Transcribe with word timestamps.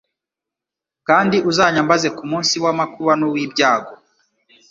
Kandi 1.07 1.37
uzanyambaze 1.49 2.07
ku 2.17 2.23
munsi 2.31 2.55
w'amakuba 2.63 3.11
n'uw'ibyago. 3.19 3.93